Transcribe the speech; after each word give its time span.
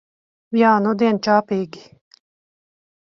Jā, 0.59 0.69
nudien 0.85 1.19
čābīgi. 1.27 1.83